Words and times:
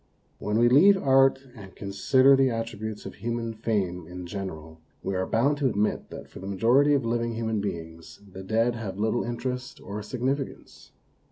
When 0.39 0.57
we 0.57 0.67
leave 0.67 0.97
art 0.97 1.43
and 1.55 1.75
consider 1.75 2.35
the 2.35 2.47
attri 2.47 2.79
butes 2.79 3.05
of 3.05 3.13
human 3.13 3.53
fame 3.53 4.07
in 4.07 4.25
general, 4.25 4.79
we 5.03 5.13
are 5.13 5.27
bound 5.27 5.57
to 5.59 5.69
admit 5.69 6.09
that 6.09 6.27
for 6.27 6.39
the 6.39 6.47
majority 6.47 6.95
of 6.95 7.05
living 7.05 7.35
human 7.35 7.61
beings 7.61 8.19
the 8.27 8.41
dead 8.41 8.73
have 8.73 8.97
little 8.97 9.23
interest 9.23 9.79
or 9.79 10.01
significance. 10.01 10.91